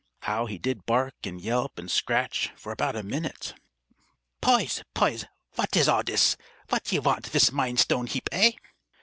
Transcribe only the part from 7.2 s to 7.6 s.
vis